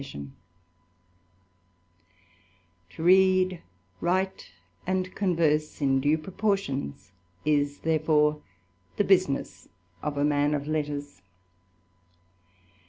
THE 0.01 0.07
ADVENTURER, 0.07 0.31
233 2.89 2.95
To 2.95 3.03
read, 3.03 3.61
write, 4.01 4.51
and 4.87 5.13
converse 5.13 5.79
in 5.79 6.01
due 6.01 6.17
proportions, 6.17 7.11
is 7.45 7.81
there 7.81 7.99
fote, 7.99 8.43
the 8.97 9.03
business 9.03 9.69
of 10.01 10.17
a 10.17 10.23
man 10.25 10.55
of 10.55 10.67
letters. 10.67 11.21